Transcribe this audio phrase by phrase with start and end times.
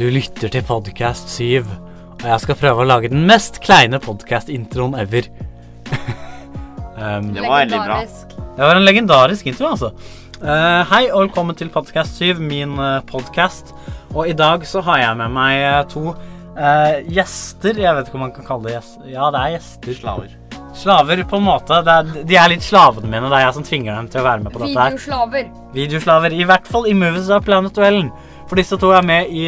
[0.00, 4.94] Du lytter til Podcast 7, og jeg skal prøve å lage den mest kleine podcast-introen
[4.96, 5.26] ever.
[6.96, 7.98] um, Det var veldig bra.
[7.98, 8.32] Legendarisk.
[8.56, 9.90] det var en legendarisk intro, altså.
[10.40, 13.74] Uh, hei og velkommen til Podcast 7, min uh, podkast.
[14.14, 17.76] Og i dag så har jeg med meg eh, to eh, gjester.
[17.84, 19.04] Jeg vet ikke om man kan kalle det gjester.
[19.12, 19.98] Ja, det er gjester.
[20.00, 20.32] Slaver.
[20.80, 21.82] Slaver, på en måte.
[21.84, 23.28] Det er, de er litt slavene mine.
[23.28, 24.96] Det er jeg som tvinger dem til å være med på dette her.
[24.96, 25.54] Videoslaver.
[25.76, 26.40] Videoslaver.
[26.40, 28.10] I hvert fall i Movies of Planet-duellen.
[28.48, 29.44] For disse to er med i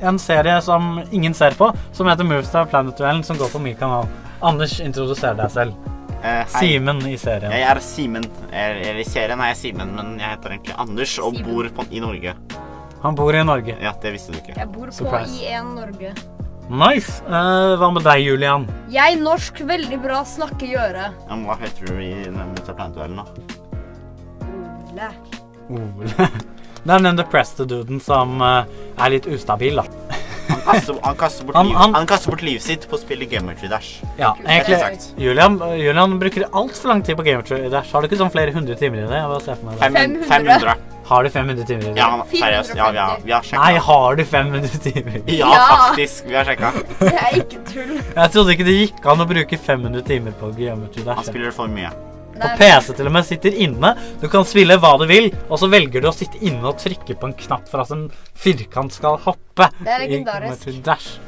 [0.00, 4.08] en serie som ingen ser på, som heter Movistar Planet-duellen, som går på min kanal.
[4.40, 5.90] Anders, introduser deg selv.
[6.20, 6.44] Uh.
[6.52, 7.52] Simen i serien.
[7.52, 8.26] Jeg er Simen.
[8.52, 11.48] Eller I serien er jeg Simen, men jeg heter egentlig Anders og Simon.
[11.48, 12.34] bor på, i Norge.
[13.00, 13.76] Han bor i Norge.
[13.80, 14.58] Ja, det visste du ikke.
[14.58, 15.32] Jeg bor på Surprise.
[15.40, 16.12] I1 Norge.
[16.70, 17.16] Nice.
[17.26, 18.68] Uh, hva med deg, Julian?
[18.92, 21.08] Jeg norsk veldig bra snakke gjøre.
[21.08, 22.76] Ja, men hva heter du i Movistar Mr.
[22.76, 23.60] Plant-duellen, da?
[24.90, 25.12] Ole.
[25.70, 26.30] Ole.
[26.84, 28.64] Det er den depressed duden som eh,
[28.98, 29.84] er litt ustabil, da.
[30.50, 33.00] Han kaster, han kaster, bort, Han- liv, han- han kaster bort livet sitt på å
[33.00, 34.00] spille Geometry Dash.
[34.18, 34.80] Ja, egentlig.
[35.16, 37.92] Julian, Julian bruker altfor lang tid på Gamertree Dash.
[37.92, 39.20] Har du ikke sånn flere hundre timer i det?
[39.20, 39.92] Jeg bare ser for meg det.
[39.92, 40.26] 500.
[40.26, 40.74] 500.
[41.10, 41.96] Har du 500 timer i det?
[41.98, 42.74] Ja, seriøst.
[42.76, 43.62] Ja, vi har, vi har sjekka.
[43.62, 45.22] Nei, har du 500 timer?
[45.38, 45.64] Ja, Ja.
[45.86, 46.26] faktisk.
[46.26, 46.72] Vi har sjekka.
[46.98, 47.96] Det er ikke tull.
[48.16, 51.68] Jeg trodde ikke det gikk an å bruke 500 timer på Geometry Han spiller for
[51.68, 51.90] mye.
[52.34, 53.92] På PC til og med sitter inne.
[54.22, 57.16] Du kan spille hva du vil, og så velger du å sitte inne og trykke
[57.18, 58.06] på en knapp for at en
[58.38, 59.68] firkant skal hoppe.
[59.80, 61.18] Det er legendarisk.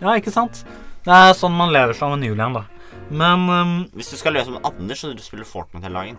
[0.00, 0.62] Ja, ikke sant?
[1.04, 2.66] Det er sånn man lever som en Julian, da.
[3.10, 6.18] Men um, Hvis du skal løse som Anders, så du spiller Fortnite hele dagen.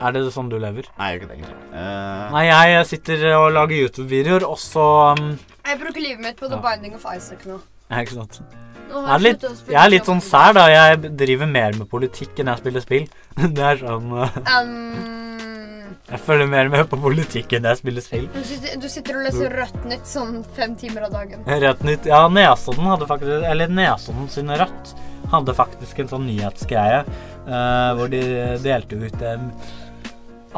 [0.00, 0.88] er det sånn du lever?
[0.98, 1.58] Nei, jeg gjør ikke det, egentlig.
[1.70, 2.34] Uh...
[2.34, 6.58] Nei, jeg sitter og lager YouTube-videoer, og så um, Jeg bruker livet mitt på The
[6.58, 6.64] Ja.
[6.66, 7.60] Binding of Isaac nå.
[7.90, 8.42] ja, Ikke sant.
[8.90, 10.64] Jeg er litt, jeg er litt sånn sær, da.
[10.70, 13.06] Jeg driver mer med politikk enn jeg spiller spill.
[13.56, 18.26] Det er sånn uh, Um, Jeg følger mer med på politikk enn jeg spiller spill.
[18.34, 21.42] du, sitter, du sitter og leser Rødt Nytt sånn fem timer av dagen.
[21.48, 22.08] Rødt nytt.
[22.10, 24.94] Ja, Nesodden hadde faktisk Eller Nesodden sin Rødt
[25.32, 27.00] hadde faktisk en sånn nyhetsgreie
[27.48, 28.20] uh, hvor de
[28.62, 29.48] delte ut um,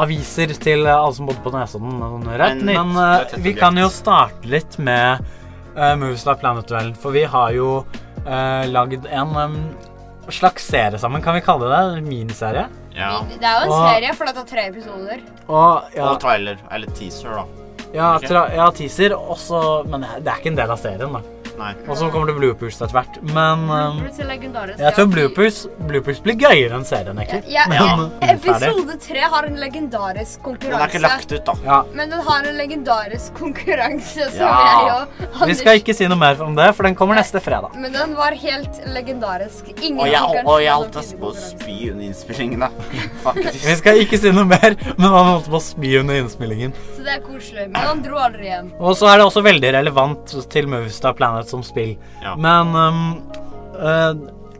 [0.03, 2.01] aviser til alle som bodde på Nesodden.
[2.03, 5.23] Sånn rødt Men Men uh, vi kan jo starte litt med
[5.77, 7.71] uh, Movies Like Planet-duellen, for vi har jo
[8.27, 9.57] uh, lagd en um,
[10.29, 11.99] slags serie sammen, kan vi kalle det?
[12.01, 12.67] En miniserie.
[12.97, 13.13] ja.
[13.31, 15.23] Det er jo en Og- serie, for det er tre episoder.
[15.49, 16.59] Og ja, Og trailer.
[16.73, 17.45] Eller teaser, da.
[17.95, 21.21] ja, tra, ja teaser, også Men det er ikke en del av serien, da.
[21.57, 21.73] Nei.
[21.89, 23.19] Og så kommer det bloopers etter hvert.
[23.33, 24.01] Men um.
[24.05, 27.53] Jeg tror Ja, bloopers, bloopers blir gøyere enn serien, egentlig.
[27.53, 28.35] Ja, Men, ja, eh.
[28.37, 30.75] Episode tre har en legendarisk konkurranse.
[30.75, 31.55] Den er ikke lagt ut, da.
[31.65, 34.59] Ja, Men den har en legendarisk konkurranse som Ja.
[34.87, 37.75] jeg og Vi skal ikke si noe mer om det, for den kommer neste fredag.
[37.77, 39.73] Men den var helt legendarisk.
[39.81, 42.71] Ingen Og jeg, og jeg holdt på å spy under innspillingen, da.
[43.67, 46.75] Vi skal ikke si noe mer, men han holdt på å spy under innspillingen.
[46.97, 47.69] Så det er koselig.
[47.71, 48.73] Men han dro aldri hjem.
[48.81, 51.95] Og så er det også veldig relevant til Movistar Planet som spill.
[52.23, 52.35] Ja.
[52.37, 53.03] Men um,
[53.81, 54.13] uh,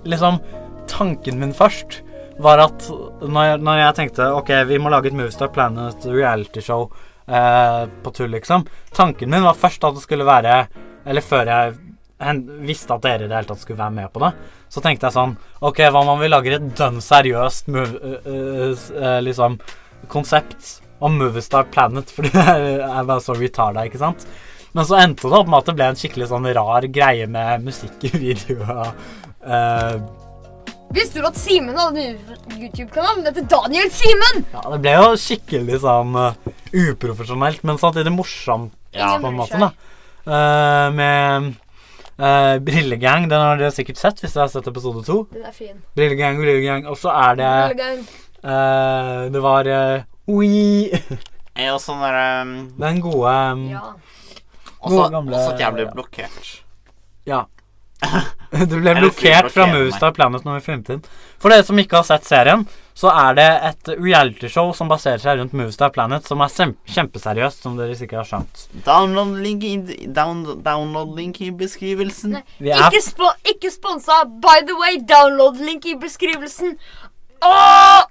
[0.07, 0.41] liksom
[0.87, 2.01] Tanken min først
[2.39, 2.85] var at
[3.25, 8.13] når jeg, når jeg tenkte OK, vi må lage et Movistar Planet realityshow uh, på
[8.15, 10.61] tull, liksom Tanken min var først at det skulle være
[11.07, 11.75] Eller før jeg
[12.65, 14.31] visste at dere i det hele tatt skulle være med på det,
[14.73, 15.35] så tenkte jeg sånn
[15.69, 19.59] OK, hva om vi lager et dønn seriøst move, uh, uh, eh, liksom
[20.09, 22.47] konsept om Movistar Planet, fordi det
[22.87, 24.25] er bare så retarda, ikke sant?
[24.77, 27.65] Men så endte det opp med at det ble en skikkelig sånn rar greie med
[27.65, 28.93] musikk i videoer.
[29.41, 30.03] Uh,
[30.93, 33.23] Visste du at Simen hadde en YouTube-kanal?
[33.23, 34.45] Den heter Daniel Simen!
[34.53, 39.61] ja, det ble jo skikkelig sånn uh, uprofesjonelt, men samtidig morsomt Ja, på en måte,
[39.61, 39.71] da.
[40.27, 41.49] Uh, med
[42.21, 45.23] uh, Brillegang, den har dere sikkert sett hvis dere har sett episode to.
[45.33, 45.81] Den er fin.
[45.97, 46.85] Brillegang, Brillegang.
[46.93, 47.55] Og så er det
[48.45, 50.05] eh, Det var uh,
[50.37, 50.93] Oi
[51.57, 53.95] Er er sånn der um, Den gode um, Ja.
[54.87, 56.55] Også, gamle- også at jeg ble blokkert.
[57.27, 57.45] Ja.
[58.71, 59.65] Du ble blokkert fra.
[59.73, 61.01] Movistar Planet når vi filmet inn.
[61.43, 62.63] For dere som ikke har sett serien,
[62.97, 66.53] så er det et realityshow som baserer seg rundt Movistar Planet, som er
[66.95, 68.63] kjempeseriøst, som dere sikkert har skjønt.
[68.87, 69.75] Download link i,
[70.17, 72.39] down, download link i beskrivelsen.
[72.39, 74.23] Nei, Ikke, spo ikke sponsa.
[74.45, 76.77] By the way, download-link i beskrivelsen.
[77.45, 78.05] Åh!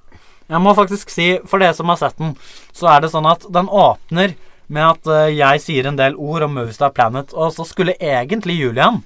[0.51, 2.35] Jeg må faktisk si, for dere som har sett den,
[2.75, 4.35] så er det sånn at den åpner
[4.67, 8.57] med at uh, jeg sier en del ord om Movistar Planet, og så skulle egentlig
[8.59, 9.01] Julian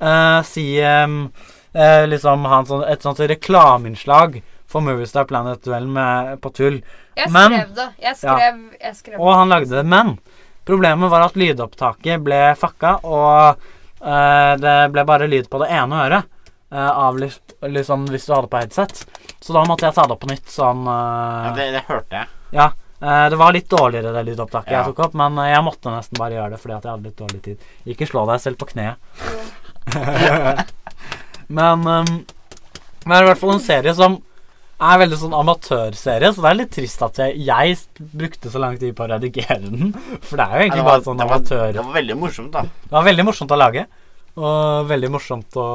[0.00, 1.30] uh, si um,
[1.74, 6.80] uh, liksom ha en sånn, et sånt reklameinnslag for Movistar Planet-duellen på tull.
[7.14, 7.88] Jeg Men- skrev det.
[8.02, 10.16] Jeg skrev, jeg skrev Og han lagde det, men
[10.66, 13.60] problemet var at lydopptaket ble fucka, og
[14.02, 16.24] eh, det ble bare lyd på det ene øret.
[16.72, 17.14] eh, av
[17.62, 19.04] liksom hvis du hadde på headset.
[19.38, 22.26] Så da måtte jeg ta det opp på nytt sånn Ja, det, det hørte jeg.
[22.56, 22.72] Ja.
[23.04, 24.78] Eh, det var litt dårligere, det lydopptaket Ja.
[24.80, 27.08] jeg tok opp, men eh, jeg måtte nesten bare gjøre det fordi at jeg hadde
[27.10, 27.66] litt dårlig tid.
[27.92, 28.96] Ikke slå deg selv på kneet.
[31.58, 32.14] men um,
[33.04, 34.16] Men det er i hvert fall en serie som
[34.84, 37.76] er veldig sånn amatørserie, så det er litt trist at jeg, jeg
[38.16, 39.92] brukte så lang tid på å redigere den.
[40.24, 41.66] For det er jo egentlig ja, var, bare sånn det, amatør...
[41.76, 42.64] det var veldig morsomt, da.
[42.88, 43.84] Det var veldig morsomt å lage.
[44.34, 45.66] Og veldig morsomt å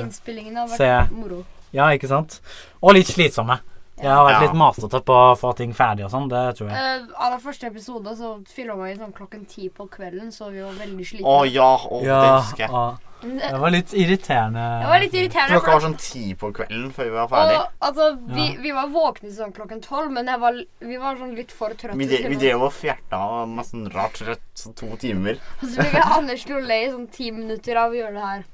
[0.00, 0.92] Innspillingen har vært Se.
[1.12, 1.42] moro.
[1.76, 2.38] Ja, ikke sant?
[2.80, 3.58] Og litt slitsomme.
[4.02, 4.46] Jeg har vært Ja.
[4.46, 6.28] litt masete på å få ting ferdig og sånn.
[6.30, 6.78] Det tror jeg.
[6.78, 10.72] Uh, aller første episode så filma vi sånn klokken ti på kvelden, så vi var
[10.78, 11.26] veldig slitne.
[11.26, 12.70] Å ja, å, det husker jeg.
[12.70, 14.64] og Det det var litt irriterende.
[14.86, 15.56] var litt irriterende.
[15.56, 17.56] Klokka var sånn ti på kvelden før vi var ferdig.
[17.58, 18.60] og, altså, vi, Ja.
[18.62, 21.96] vi var våkne sånn klokken tolv, men jeg var, vi var sånn litt for trøtte.
[21.98, 25.38] Vi, vi drev og fjerta masse sånn rart rødt sånn to timer.
[25.62, 28.14] Og så fikk jeg Anders til å le i sånn ti minutter av å gjøre
[28.14, 28.44] det her.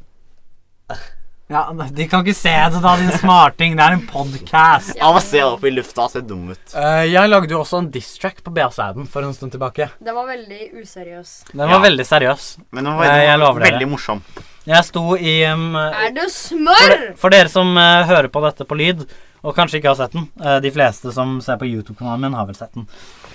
[1.53, 3.75] Ja, De kan ikke se det, da, din smarting.
[3.77, 4.95] Det er en podkast.
[4.97, 6.73] Ja, å se opp i lufta Ser se dum ut.
[6.73, 9.91] jeg lagde jo også en diss-track på BS-verden for en stund tilbake.
[10.01, 11.35] Den var veldig useriøs.
[11.53, 11.83] Den var Ja.
[11.85, 12.47] veldig seriøs.
[12.73, 13.73] Men den var, Nei, jeg den var lover dere.
[13.73, 14.23] veldig morsom.
[14.67, 17.15] Jeg sto i um, Er det smør?!
[17.21, 19.05] for dere som uh, hører på dette på lyd,
[19.45, 22.47] og kanskje ikke har sett den uh, De fleste som ser på YouTube-kanalen min, har
[22.47, 22.89] vel sett den.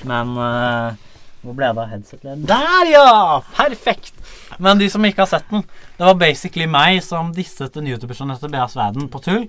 [0.10, 0.94] Men eh,
[1.42, 2.44] hvor ble det av headsetet?
[2.50, 3.40] Der, ja!
[3.56, 4.16] Perfekt!
[4.60, 5.64] Men de som ikke har sett den,
[5.98, 9.46] det var basically meg som disset en YouTuber som heter Bea Sveden på tull.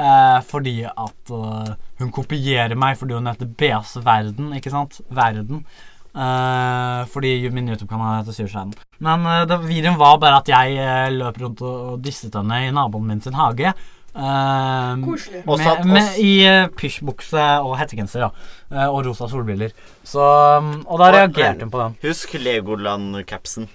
[0.00, 5.00] Eh, fordi at uh, hun kopierer meg fordi hun heter Beas Verden, ikke sant?
[5.12, 5.64] Verden.
[6.12, 8.76] Eh, fordi min YouTube-kanal heter Syrskjermen.
[9.00, 12.58] Men uh, det, videoen var bare at jeg uh, løp rundt og, og disset henne
[12.66, 13.72] i naboen min sin hage.
[14.12, 15.42] Eh, Koselig.
[15.62, 18.30] Satt med, med, I uh, pysjbukse og hettegenser, ja.
[18.68, 19.72] Uh, og rosa solbriller.
[20.04, 20.20] Så,
[20.60, 21.96] um, og da reagerte hun på den.
[22.04, 23.70] Husk Legoland-capsen.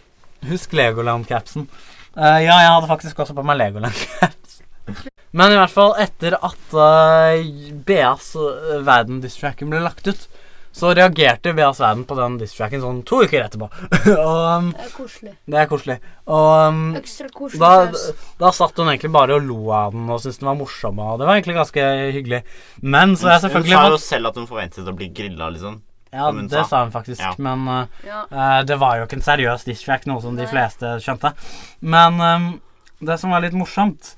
[0.47, 1.65] Husk Legoland-capsen.
[2.17, 4.59] Uh, ja, jeg hadde faktisk også på meg Legoland-caps.
[5.37, 7.41] Men i hvert fall, etter at uh,
[7.87, 10.27] BAs uh, Verden-distracken ble lagt ut,
[10.77, 13.67] så reagerte Bea Verden på den distracken sånn to uker etterpå.
[14.13, 15.33] og um, Det er koselig.
[15.49, 15.97] det er koselig.
[16.29, 17.71] Og um, Ekstra koselig da,
[18.43, 21.01] da satt hun egentlig bare og lo av den og syntes den var morsom.
[21.01, 21.87] Og det var egentlig ganske
[22.19, 22.43] hyggelig.
[22.85, 25.81] Men så har jeg Hun sa jo selv at hun forventet å bli grilla, liksom.
[26.13, 26.67] Ja, hun det sa.
[26.69, 27.21] sa hun faktisk.
[27.25, 27.33] Ja.
[27.41, 28.21] Men uh, Ja.
[28.31, 31.33] uh, det var jo ikke en seriøs diss track, noe som de fleste skjønte.
[31.81, 32.47] Men um,
[33.01, 34.13] det som var litt morsomt,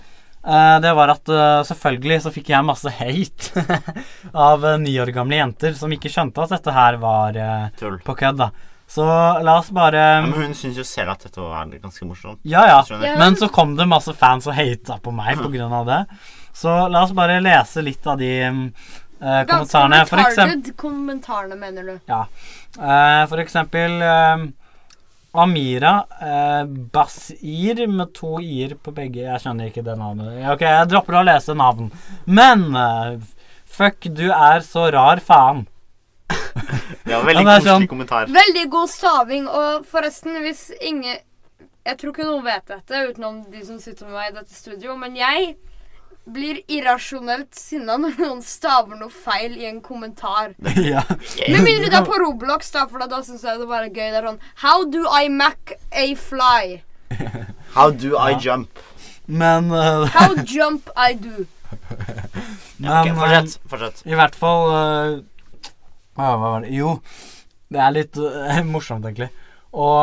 [0.80, 3.64] det var at eh, selvfølgelig så fikk jeg masse hate
[4.50, 8.00] av eh, ni år gamle jenter som ikke skjønte at dette her var eh, Tull.
[8.06, 8.52] på kødd, da.
[8.90, 9.06] Så
[9.46, 12.40] la oss bare Ja, men hun syns jo selv at dette var ganske morsomt.
[12.42, 12.80] Ja, ja.
[13.20, 16.00] Men så kom det masse fans og hata på meg av det.
[16.58, 18.64] Så la oss bare lese litt av de uh,
[19.22, 20.00] eh, Ganske kommentarene.
[20.10, 21.94] For eksempel retarded kommentarene, mener du.
[22.10, 24.48] Eh, for eksempel eh,
[25.34, 30.40] Amira eh, Basir med to i-er på begge Jeg skjønner ikke det navnet.
[30.54, 31.92] Ok, jeg dropper å lese navn.
[32.26, 33.20] Men eh,
[33.70, 35.66] fuck, du er så rar, faen.
[37.06, 38.30] Veldig Ja, er koselig sånn- kommentar.
[38.34, 41.18] Veldig god staving, og forresten, hvis ingen
[41.88, 44.98] Jeg tror ikke noen vet dette, utenom de som sitter med meg i dette studio,
[45.00, 45.56] men jeg
[46.30, 50.52] blir irrasjonelt sinna når noen staver noe feil i en kommentar.
[50.92, 51.02] ja.
[51.50, 54.10] Med mindre det er på Roblox, da, for da syns jeg det bare er gøy.
[54.14, 56.82] Det er sånn How do I mac a fly?
[57.76, 58.40] How do I Ja.
[58.50, 58.84] jump?
[59.30, 61.46] Men, uh, How jump I do?
[62.82, 63.60] Ja, ok, men eh, fortsett.
[63.70, 64.00] fortsett.
[64.10, 65.20] i hvert fall uh,
[66.18, 66.96] Hva var det Jo,
[67.70, 69.28] det er litt uh, morsomt, egentlig.
[69.78, 70.00] Og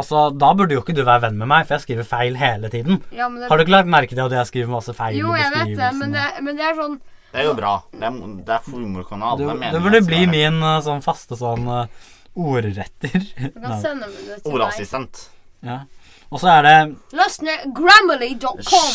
[0.00, 2.70] altså, da burde jo ikke du være venn med meg, for jeg skriver feil hele
[2.72, 3.00] tiden.
[3.14, 5.34] Ja, men det, Har du ikke lagt merke til at jeg skriver masse feil jo,
[5.36, 6.98] jeg vet det, men det, men det er sånn
[7.32, 7.72] Det er jo bra.
[7.92, 9.40] Det er, det er humorkanal.
[9.40, 10.32] Du, det du burde bli være.
[10.32, 13.16] min eh, sånn faste sånn uh, ordretter.
[13.18, 14.52] Du kan sende det til.
[14.54, 15.26] Ordassistent.
[15.66, 15.82] Ja.
[16.30, 16.76] Og så er det
[17.16, 18.94] Last ned grammarly.com.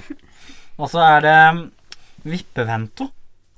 [0.80, 1.62] Og så er det mm,
[2.30, 3.06] Vippevento,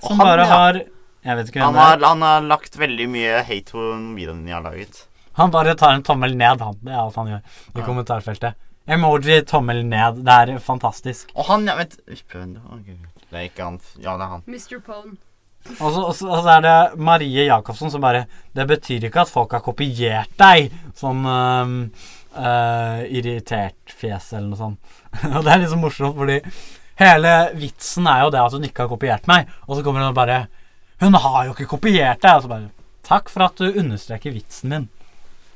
[0.03, 0.51] som han, bare ja.
[0.51, 2.05] har Jeg vet ikke hvem Han det er.
[2.09, 5.03] han har lagt veldig mye hate på videoen jeg har laget.
[5.39, 6.79] Han bare tar en tommel ned, han.
[6.83, 7.87] Det er alt han gjør i Ja.
[7.87, 8.55] kommentarfeltet.
[8.87, 10.25] Emoji, tommel ned.
[10.27, 11.31] Det er fantastisk.
[11.35, 13.07] Og han, Å, Gud.
[13.31, 13.79] Det er ikke han.
[13.99, 14.43] Ja, det er han.
[14.47, 14.81] Mr.
[14.85, 15.17] Pone.
[15.79, 19.23] Og så, og så, og så er det Marie Jacobsen som bare Det betyr ikke
[19.23, 20.73] at folk har kopiert deg.
[20.99, 21.77] Sånn um,
[22.35, 24.97] uh, irritert fjes eller noe sånt.
[25.37, 26.41] og det er liksom morsomt, fordi
[26.99, 29.53] hele vitsen er jo det at hun ikke har kopiert meg.
[29.69, 30.47] Og så kommer hun og bare
[31.03, 32.37] Hun har jo ikke kopiert deg!
[32.37, 32.71] Og så bare
[33.03, 34.85] Takk for at du understreker vitsen min.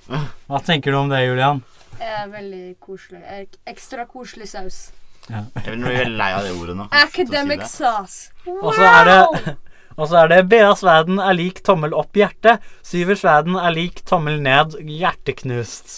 [0.49, 1.63] Hva tenker du om det, Julian?
[2.01, 3.23] Er veldig koselig.
[3.67, 4.81] Ekstra koselig saus.
[5.29, 6.87] Jeg blir veldig lei av det ordet nå.
[6.95, 8.31] Academic si sauce.
[8.47, 9.57] Og så er det
[9.97, 12.59] Og så er det Bea Sveden er lik tommel opp hjerte.
[12.85, 15.95] Syver Sveden er lik tommel ned hjerteknust.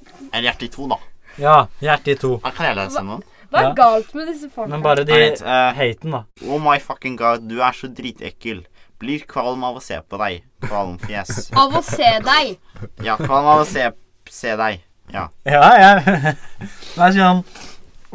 [0.00, 0.28] det.
[0.32, 0.96] Eller hjerte i to, da.
[1.36, 2.30] Ja, hjerte i to.
[2.40, 3.20] Ja, Kan jeg lese noen?
[3.52, 3.74] Hva er Ja.
[3.76, 4.70] galt med disse folka?
[4.72, 6.22] Men bare de eh, haten, da.
[6.48, 8.64] Oh my fucking god, du er så dritekkel.
[9.02, 10.44] Blir kvalm av å se på deg.
[10.64, 11.50] Kvalmfjes.
[11.60, 12.56] Av å se deg.
[13.04, 13.90] Ja, kvalm av å se,
[14.32, 14.80] se deg.
[15.12, 15.28] Ja.
[15.46, 16.00] Ja, jeg
[16.96, 17.42] Det er sånn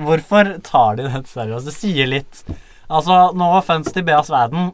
[0.01, 1.69] Hvorfor tar de det seriøst?
[1.69, 2.41] Det sier litt
[2.91, 4.73] Altså, no offense til Beas Verden,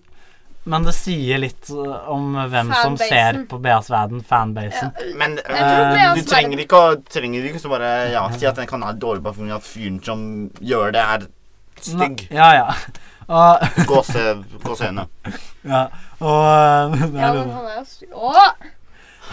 [0.68, 4.90] men det sier litt uh, om hvem som ser på Beas Verden, fanbasen.
[5.20, 8.70] Men tror eh, du trenger ikke å trenger ikke så bare ja, si at den
[8.70, 10.24] kan være dårlig bare fordi at fyren som
[10.58, 11.28] gjør det, er
[11.78, 12.26] stygg.
[12.34, 12.68] Ja, ja.
[13.28, 14.22] Og, Gåse,
[14.64, 15.04] gåseøyne.
[15.72, 15.84] ja,
[16.24, 16.42] og
[16.96, 18.12] uh, Ja, men han er jo.
[18.16, 18.34] Å!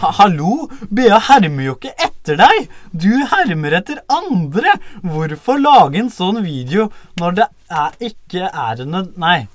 [0.01, 2.65] Ha- Hallo, Bea hermer jo ikke etter deg.
[2.91, 4.73] Du hermer etter andre.
[5.05, 6.89] Hvorfor lage en sånn video
[7.21, 9.13] når det er ikke er nød...
[9.21, 9.45] Nei.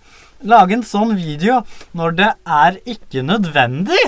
[0.48, 1.60] Lage en sånn video
[1.92, 4.00] når det er ikke nødvendig.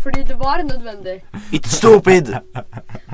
[0.00, 1.18] Fordi det var nødvendig.
[1.50, 2.30] It's stupid!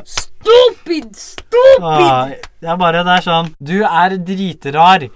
[0.04, 1.16] Stupid!
[1.16, 1.80] Stupid!
[1.82, 2.28] Ah,
[2.60, 5.08] det er bare det er sånn Du er dritrar.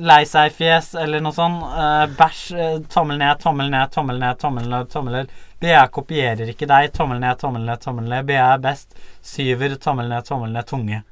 [0.00, 1.62] Lei seg-fjes eller noe sånt.
[1.68, 2.42] Uh, bæsj.
[2.56, 4.90] Uh, tommel ned, tommel ned, tommel ned, tommel ned.
[4.92, 5.32] tommel ned.
[5.62, 6.92] BA kopierer ikke deg.
[6.96, 8.26] Tommel ned, tommel ned, tommel ned.
[8.26, 8.94] BA er best.
[9.22, 11.02] Syver, tommel ned, tommel ned, tunge.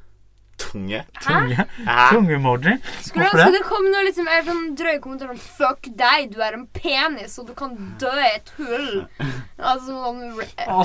[0.61, 1.05] Tunge.
[1.25, 1.57] Tunge.
[1.87, 1.99] Hæ?
[2.13, 2.75] Tunge-emoji.
[3.01, 3.63] Skulle ønske det?
[3.65, 7.49] kom noe litt mer sånn drøye kommentarer som Fuck deg, du er en penis, og
[7.49, 8.91] du kan dø i et hull.
[9.57, 9.97] Altså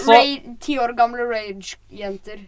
[0.06, 2.46] sånn ti år gamle rage-jenter.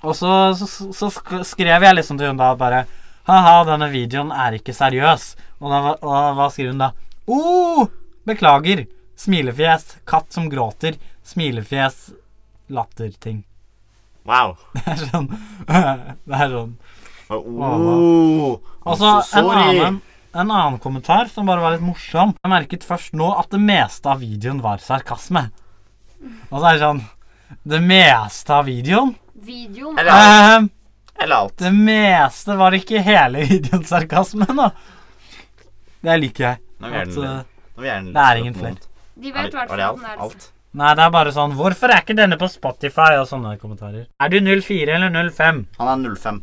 [0.00, 2.86] Og så, så, så sk- skrev jeg liksom til hun da bare
[3.28, 5.34] Ha-ha, denne videoen er ikke seriøs.
[5.60, 6.90] Og, da, og hva skriver hun da?
[7.30, 7.84] Oh,
[8.28, 8.86] beklager.
[9.20, 9.98] Smilefjes.
[10.08, 10.96] Katt som gråter.
[11.26, 12.10] Smilefjes.
[12.72, 13.42] Latterting.
[14.28, 14.56] Wow.
[14.76, 15.28] Det er sånn
[16.28, 16.74] Det er sånn
[17.30, 20.00] Oh, Og så en annen,
[20.34, 22.32] en annen kommentar som bare var litt morsom.
[22.42, 25.44] Jeg merket først nå at det meste av videoen var sarkasme.
[26.50, 27.04] Og så er det sånn
[27.70, 29.14] Det meste av videoen?
[29.46, 30.00] Videoen.
[30.02, 30.66] Eh,
[31.20, 31.56] Eller alt.
[31.60, 34.70] det meste var ikke hele videoens sarkasme, da.
[36.00, 36.62] Det liker jeg.
[36.80, 37.42] Nå vil jeg At, eh,
[37.76, 38.76] nå vil jeg den det er ingen flere.
[39.20, 40.00] De vet i det- hvert fall alt?
[40.00, 40.46] den er alt?
[40.72, 43.08] Nei, det er bare sånn Hvorfor er ikke denne på Spotify?
[43.18, 44.06] Og sånne kommentarer.
[44.22, 45.66] Er du 04 eller 05?
[45.80, 46.40] Han er 05.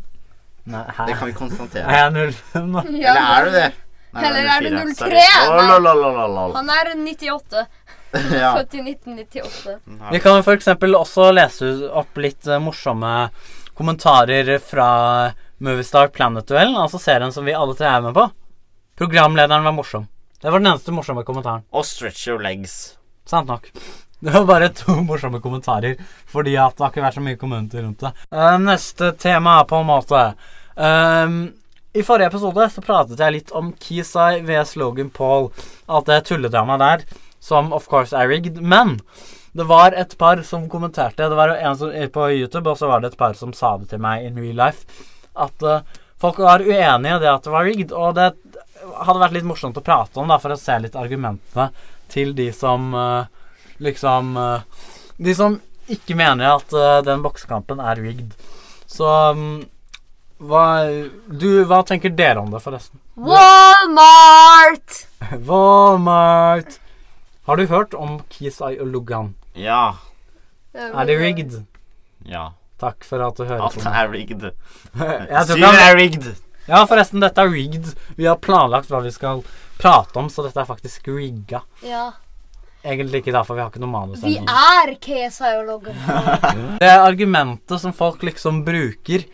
[0.68, 1.86] Nei, Det kan vi konstatere.
[1.88, 2.84] Er jeg 05 nå?
[3.02, 3.68] Ja, Eller er du det?
[4.14, 4.84] Nei, Eller er du 04.
[4.84, 4.96] 03?
[5.00, 5.14] Sorry.
[5.16, 6.26] Nei.
[6.28, 6.54] Oh.
[6.60, 7.66] Han er 98.
[8.36, 8.52] Ja.
[8.58, 9.80] Født i 1998.
[10.12, 13.30] Vi kan for eksempel også lese opp litt eh, morsomme
[13.78, 14.90] kommentarer fra
[15.64, 18.28] Moviestar Planet-duellen, altså serien som vi alle tre er med på.
[18.98, 20.08] Programlederen var morsom.
[20.42, 21.64] Det var den eneste morsomme kommentaren.
[21.74, 22.98] Og stretch your legs.
[23.26, 23.70] Sant nok.
[24.20, 27.84] Det var bare to morsomme kommentarer, fordi at det har ikke vært så mye kommenter
[27.86, 28.10] rundt det.
[28.34, 30.22] Eh, neste tema, på en måte.
[30.74, 31.36] Ehm,
[31.94, 35.52] I forrige episode så pratet jeg litt om Kisai vs Logan Paul.
[35.86, 38.58] Alt det tulledramaet der, som of course er rigged.
[38.58, 38.98] Men
[39.58, 41.30] det var et par som kommenterte.
[41.30, 43.90] Det var en som, på YouTube, og så var det et par som sa det
[43.90, 44.86] til meg in real life.
[45.34, 45.80] At uh,
[46.22, 47.94] folk var uenige i det at det var rigged.
[47.96, 48.28] Og det
[49.08, 51.72] hadde vært litt morsomt å prate om, da, for å se litt argumentene
[52.14, 53.26] til de som uh,
[53.84, 54.86] liksom uh,
[55.18, 55.58] De som
[55.90, 56.74] ikke mener at
[57.08, 58.34] den boksekampen er rigged.
[58.92, 59.64] Så um,
[60.38, 60.66] hva,
[61.32, 63.00] du, hva tenker dere om det, forresten?
[63.16, 65.00] Walmart!
[65.48, 66.78] Walmart.
[67.48, 69.32] Har du hørt om Kisai og Lugan?
[69.58, 69.82] Ja.
[70.78, 71.60] Er det rigged?
[72.28, 72.52] Ja.
[72.78, 74.44] Takk for at du hører Alt på Alt er rigged.
[74.98, 76.28] Han- er rigged.
[76.68, 77.94] Ja, forresten, dette er rigged.
[78.20, 79.42] Vi har planlagt hva vi skal
[79.80, 81.64] prate om, så dette er faktisk rigga.
[81.86, 82.12] Ja.
[82.88, 84.22] Egentlig ikke derfor vi har ikke noe manus.
[84.24, 85.54] Vi er KSI
[86.82, 89.26] det er argumentet som folk liksom bruker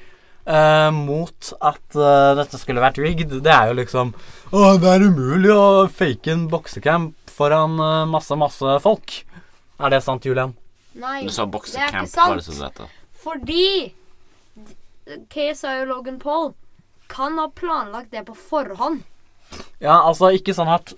[0.47, 4.13] uh, mot at uh, dette skulle vært rigged, det er jo liksom
[4.53, 9.19] Å, det er umulig å fake en boksekamp foran uh, masse, masse folk.
[9.79, 10.53] Er det sant, Julian?
[10.93, 12.57] Nei, Du sa det er boksecamp, ikke bare så sant.
[12.57, 12.89] du vet det.
[13.23, 13.93] Fordi
[15.33, 16.53] KSI og Logan Paul
[17.11, 19.01] kan ha planlagt det på forhånd.
[19.83, 20.93] Ja, altså ikke sånn at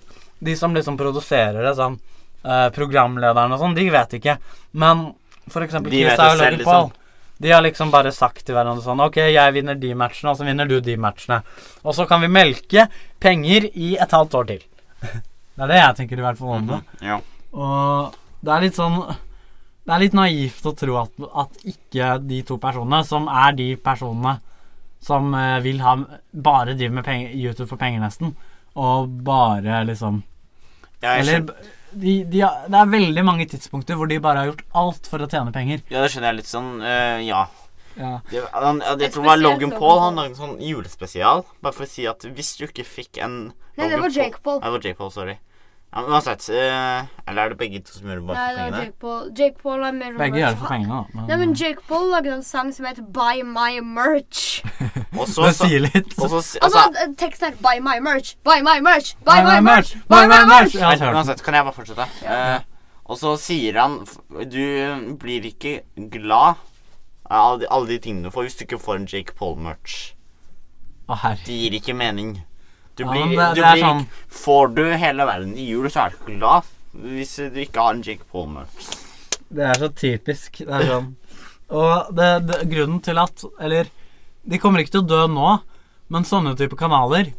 [0.45, 1.97] de som liksom produserer det, sånn
[2.43, 4.37] eh, programlederne og sånn, de vet ikke.
[4.77, 5.07] Men
[5.51, 6.71] for eksempel De vet og det selv, Logan liksom.
[6.71, 7.01] Paul.
[7.37, 10.45] De har liksom bare sagt til hverandre sånn OK, jeg vinner de matchene, og så
[10.47, 11.41] vinner du de matchene.
[11.83, 12.87] Og så kan vi melke
[13.19, 14.61] penger i et halvt år til.
[15.55, 16.79] det er det jeg tenker i hvert fall om det.
[17.03, 17.19] Ja.
[17.55, 18.15] Og
[18.45, 18.99] det er litt sånn
[19.85, 21.11] Det er litt naivt å tro at,
[21.43, 24.37] at ikke de to personene, som er de personene
[25.05, 25.95] som eh, vil ha
[26.31, 28.35] Bare driver med penger, YouTube for penger, nesten,
[28.75, 30.23] og bare liksom
[31.03, 31.43] Ja, Eller
[31.95, 35.21] de, de har, Det er veldig mange tidspunkter hvor de bare har gjort alt for
[35.23, 35.83] å tjene penger.
[35.89, 37.45] ja, det skjønner jeg litt sånn Uh, Ja.
[37.95, 38.17] Ja.
[38.27, 39.79] Det, han, jeg det tror det var Logan Logan Paul.
[39.93, 39.99] Paul.
[40.03, 41.45] Han lagde en sånn julespesial.
[41.63, 43.37] Bare for å si at hvis du ikke fikk en
[43.77, 44.57] Nei, det var Jake Paul.
[44.59, 45.37] Ja, det var Jake Paul, sorry.
[45.95, 48.57] Ja, men uansett eh, Eller er det begge to som gjør det bare Nei, for
[48.57, 48.81] det var pengene?
[48.83, 49.29] Jake Paul.
[49.39, 51.23] Jake Paul er mer Begge gjør det for pengene, da.
[51.29, 54.41] Nei, men Jake Paul lagde en sang som heter Buy My Merch.
[55.19, 56.11] Og så, Det så, sier litt.
[56.19, 58.33] og så Altså, altså, teksten er Buy my merch!
[58.43, 59.13] Buy my merch!
[59.23, 59.93] Buy my merch!
[60.11, 60.75] Buy my merch!
[60.75, 61.15] Jeg har hørt den.
[61.21, 62.07] Uansett, kan jeg bare fortsette?
[62.27, 62.59] Eh,
[63.05, 64.19] og så sier han f-
[64.51, 65.77] Du blir ikke
[66.11, 66.59] glad
[67.25, 69.95] av alle de, alle de tingene du får, hvis du ikke får en Jake Paul-merch.
[71.07, 71.39] Å, herre.
[71.47, 72.35] Det gir ikke mening.
[72.95, 76.05] Du blir, ja, det- du det blir sånn- Får du hele verden i jul, så
[76.05, 76.63] er du ikke glad
[76.95, 78.85] hvis du ikke har en Jake Paul-merch.
[79.51, 80.61] Det er så typisk.
[80.65, 81.09] Det er sånn.
[81.75, 83.87] Og det, det, grunnen til at Eller
[84.47, 85.61] de kommer ikke til å dø nå,
[86.13, 87.33] men sånne type kanaler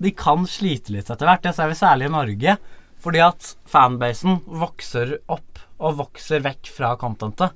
[0.00, 1.42] De kan slite litt etter hvert.
[1.42, 2.56] Det ser vi særlig i Norge.
[3.02, 7.52] Fordi at fanbasen vokser opp og vokser vekk fra contentet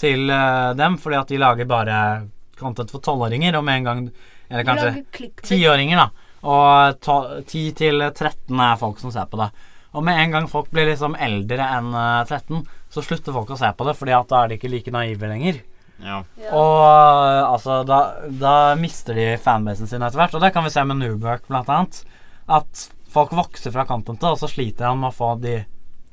[0.00, 0.96] til eh, dem.
[0.96, 4.10] Fordi at de lager bare content for tolvåringer, og med en gang
[4.50, 5.04] Eller kanskje
[5.42, 6.10] tiåringer, da.
[6.44, 9.50] Og to- 10 til 13 er folk som ser på det.
[9.94, 13.58] Og med en gang folk blir liksom eldre enn eh, 13, så slutter folk å
[13.58, 15.60] se på det, fordi at da er de ikke like naive lenger.
[16.02, 16.18] Ja.
[16.50, 20.34] Og eh, altså, da, da mister de fanbasen sin etter hvert.
[20.34, 22.02] Og det kan vi se med Newberg, blant annet.
[22.50, 25.60] At folk vokser fra contentet, og så sliter han med å få de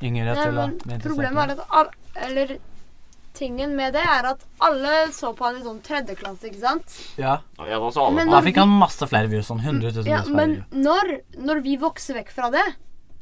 [0.05, 1.17] yngre Nei, til å men bli interessert.
[1.17, 1.97] problemet er at
[2.29, 2.53] Eller
[3.41, 6.95] tingen med det er at alle så på han i sånn tredje klasse, ikke sant?
[7.19, 7.39] Ja.
[7.57, 9.49] Ja, da så alle Men da fikk han masse flere views.
[9.51, 10.55] Sånn 100 000 Ja, views per men
[10.85, 12.63] når, når vi vokser vekk fra det,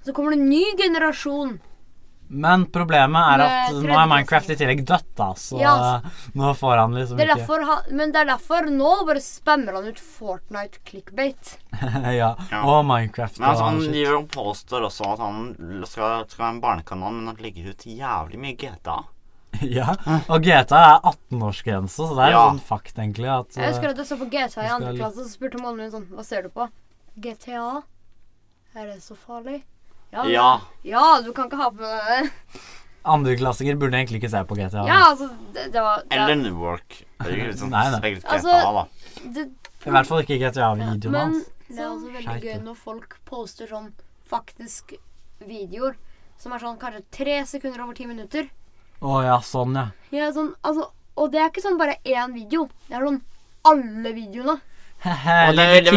[0.05, 1.57] så kommer det en ny generasjon.
[2.29, 5.31] Men problemet er at nå er Minecraft i tillegg dødt, da.
[5.33, 5.71] Så Ja.
[6.37, 9.73] nå får han liksom Det er ikke han, men det er derfor nå bare spammer
[9.79, 11.55] han ut Fortnite clickbait.
[12.21, 12.35] ja.
[12.51, 12.61] Ja.
[12.61, 13.39] Og Minecraft.
[13.39, 13.91] Men altså, og han shit.
[13.95, 15.39] driver og påstår også at han
[15.89, 18.99] skal, skal ha en barnekanal, men han legger ut jævlig mye GTA.
[19.77, 19.95] ja.
[20.29, 22.43] Og GTA er 18-årsgrense, så det er Ja.
[22.49, 23.27] sånn fakt, egentlig.
[23.27, 25.61] At, Jeg husker eh, at jeg så på GTA i andre litt- klasse, så spurte
[25.61, 26.69] mannen min sånn Hva ser du på?
[27.19, 27.83] GTA?
[28.75, 29.63] Er det så farlig?
[30.13, 30.61] Ja, Ja.
[30.83, 32.31] ja du kan ikke ha på det.
[33.09, 34.83] Andreklassinger burde egentlig ikke se på GTA.
[34.85, 37.05] Ja, altså Det, det var det, Eller Newark.
[37.23, 37.99] Det er jo ikke sånn Nei, nei.
[37.99, 38.83] spesielt Altså, GTA, da.
[39.33, 39.45] det,
[39.87, 41.49] I hvert fall ikke GTA-videoen men hans.
[41.69, 43.91] det er også veldig Skjerp gøy når folk poster sånn
[44.29, 44.93] faktisk
[45.39, 45.95] videoer
[46.37, 48.49] som er sånn kanskje tre sekunder over ti minutter.
[49.01, 49.87] Å ja, sånn, ja.
[50.11, 52.65] Ja, sånn, altså, og det er ikke sånn bare én video.
[52.89, 53.21] Det er sånn
[53.69, 54.57] alle videoene.
[54.99, 55.93] Og det er veldig-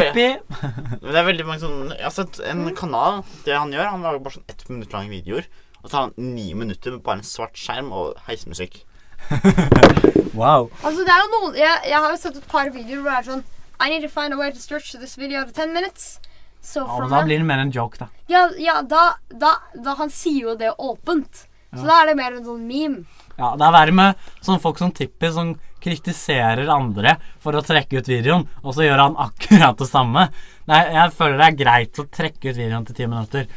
[1.03, 2.77] Men det er veldig mange sånn Jeg har sett en Mm.
[2.77, 3.25] kanal.
[3.45, 5.47] Det han gjør, han lager bare sånn ett minutt lange videoer.
[5.83, 8.85] Og så har han ni minutter med bare en svart skjerm og heismusikk.
[10.35, 10.71] Wow.
[10.83, 13.19] Altså, det er jo noen Jeg, jeg har jo sett et par videoer hvor det
[13.19, 13.43] er sånn
[13.85, 16.21] I need to find a way to stretch this video to 10 minutes.
[16.62, 18.07] So Ja, da blir det mer en joke, da.
[18.31, 21.45] Ja, ja da, da, da Han sier jo det åpent.
[21.72, 23.04] Så da er det mer en sånn meme.
[23.38, 28.02] Ja, Det er verre med sånne folk som Tippi, som kritiserer andre for å trekke
[28.02, 30.28] ut videoen, og så gjør han akkurat det samme.
[30.70, 33.48] Nei, jeg føler det er greit å trekke ut videoen til ti minutter.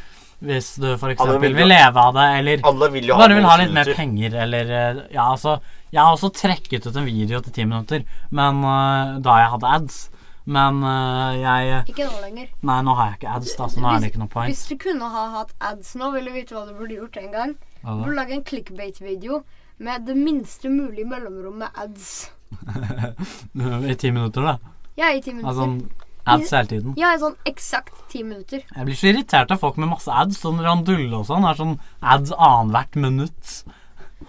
[0.46, 1.20] Hvis du f.eks.
[1.22, 3.72] Alle vil vil, leve av det, eller Alle vil jo ha bare vil ha litt
[3.72, 5.54] mer penger, eller eh, Ja, altså
[5.88, 9.70] Jeg har også trekket ut en video til ti minutter, men uh, da jeg hadde
[9.78, 9.96] ads.
[10.44, 12.50] Men uh, jeg Ikke nå lenger.
[12.68, 14.52] Nei, nå har jeg ikke ads, da, så nå er det ikke noe poeng.
[14.52, 17.32] Hvis du kunne ha hatt ads nå, ville du vite hva du burde gjort en
[17.32, 17.56] gang.
[17.82, 19.42] Du burde lage en clickbait-video
[19.78, 22.30] med det minste mulige mellomrom med ads.
[23.90, 24.56] I ti minutter, da.
[24.96, 25.48] Ja, i ti minutter.
[25.48, 26.94] Altså ads hele tiden.
[26.98, 28.64] Ja, i sånn eksakt ti minutter.
[28.64, 30.40] Jeg blir så irritert av folk med masse ads.
[30.42, 33.54] Sånn Randulle og sånn er sånn ads annethvert minutt.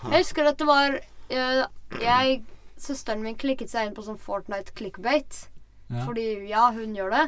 [0.04, 1.64] Jeg husker at det var eh,
[2.04, 2.42] Jeg
[2.78, 5.48] Søsteren min klikket seg inn på sånn Fortnite clickbait.
[5.90, 6.04] Ja.
[6.06, 7.24] Fordi ja, hun gjør det.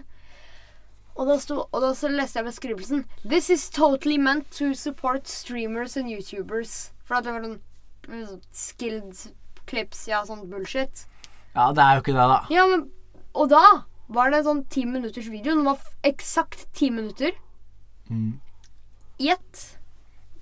[1.20, 3.02] Og da, sto, og da så leste jeg beskrivelsen.
[3.28, 6.92] This is totally meant to support streamers and YouTubers.
[7.04, 9.26] For at det var sånn skilled
[9.70, 11.04] clips, ja, sånn bullshit.
[11.56, 12.40] Ja, det er jo ikke det, da.
[12.54, 12.88] Ja, men
[13.38, 13.64] Og da
[14.10, 15.54] var det en sånn ti minutters video.
[15.54, 17.36] Den var eksakt ti minutter.
[18.10, 18.40] Mm.
[19.22, 19.66] Gjett.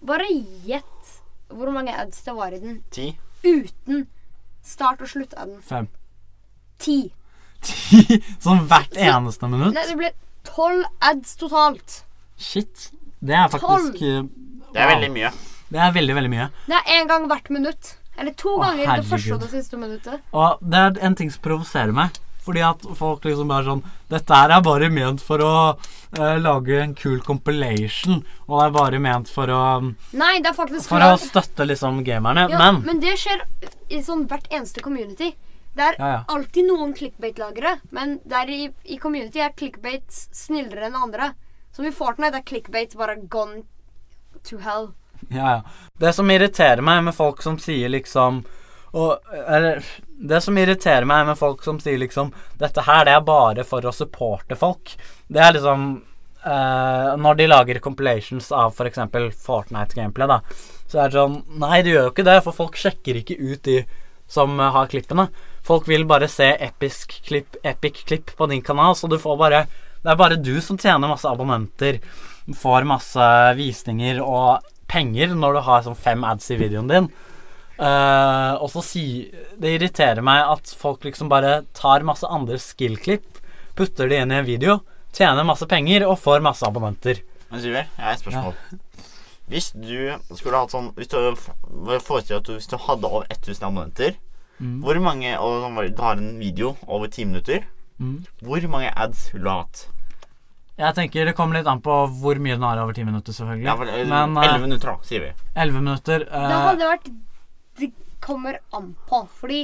[0.07, 1.17] Bare gjett
[1.49, 3.09] hvor mange ads det var i den Ti.
[3.43, 4.05] uten
[4.63, 5.59] start- og slutt-aden.
[5.63, 5.89] Fem.
[6.79, 7.11] Ti.
[7.65, 8.21] Ti!
[8.43, 9.73] Sånn hvert eneste minutt.
[9.75, 10.13] Nei, det ble
[10.47, 12.01] tolv ads totalt.
[12.37, 12.89] Shit.
[13.19, 14.27] Det er faktisk wow.
[14.73, 15.31] Det er veldig mye.
[15.67, 16.51] Det er veldig, veldig mye.
[16.67, 17.95] Det er én gang hvert minutt.
[18.17, 20.23] Eller to Å, ganger det første og det siste minuttet.
[20.33, 22.17] Og det er en ting som provoserer meg.
[22.47, 26.77] Fordi at folk liksom bare sånn Dette her er bare ment for å uh, lage
[26.79, 28.21] en kul compilation.
[28.47, 29.63] Og det er bare ment for å
[30.15, 32.47] Nei, det er faktisk For å støtte liksom gamerne.
[32.53, 33.43] ja, Men men det skjer
[33.91, 35.33] i sånn hvert eneste community.
[35.77, 36.21] Det er Ja, ja.
[36.33, 41.31] alltid noen clickbait-lagere, men der i, i community er clickbait snillere enn andre.
[41.75, 43.63] Som i Fortnite er clickbait bare gone
[44.47, 44.89] to hell.
[45.29, 45.61] Ja, ja.
[45.97, 48.43] Det som irriterer meg med folk som sier liksom
[48.97, 53.25] og, eller, Det som irriterer meg med folk som sier liksom Dette her, det er
[53.25, 54.93] bare for å supporte folk.
[55.27, 55.83] Det er liksom
[56.45, 59.01] eh, Når de lager compilations av f.eks.
[59.43, 60.39] Fortnite-gameplay, da,
[60.87, 63.61] så er det sånn Nei, de gjør jo ikke det, for folk sjekker ikke ut
[63.67, 63.81] de
[64.27, 65.27] som eh, har klippene.
[65.67, 69.65] Folk vil bare se episk klipp, epic klipp på din kanal, så du får bare
[70.03, 71.97] Det er bare du som tjener masse abonnenter,
[72.55, 73.25] får masse
[73.57, 77.09] visninger og penger når du har sånn fem ads i videoen din.
[77.77, 79.03] Uh, og så si
[79.59, 83.41] Det irriterer meg at folk liksom bare tar masse andre skill-klipp,
[83.75, 84.79] putter det inn i en video,
[85.11, 87.19] tjener masse penger og får masse abonnenter.
[87.51, 88.55] Men Syver, jeg har et spørsmål.
[89.47, 91.15] Hvis du skulle hatt sånn Hvis du
[92.03, 94.17] forestiller deg at du, hvis du hadde over 1000 abonnenter
[94.57, 94.79] Mm.
[94.81, 97.61] Hvor mange Og du har en video over ti minutter
[97.99, 98.25] Mm.
[98.45, 99.87] Hvor mange ads vil du ha hatt?
[100.77, 103.65] Jeg tenker Det kommer litt an på hvor mye den har over ti minutter, selvfølgelig.
[103.65, 105.31] Ja, for, eh, Men 11 eh, minutter, da, sier vi.
[105.55, 107.09] 11 minutter uh, Det hadde vært
[107.81, 107.91] Det
[108.21, 109.23] kommer an på.
[109.39, 109.63] Fordi